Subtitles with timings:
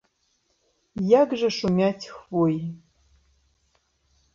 [1.19, 2.61] Як жа шумяць хвоі!